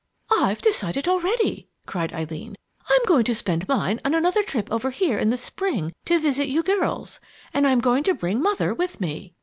[0.35, 2.57] "I've decided already!" cried Eileen.
[2.89, 6.47] "I'm going to spend mine on another trip over here in the spring to visit
[6.47, 7.19] you girls,
[7.53, 9.35] and I'm going to bring mother with me.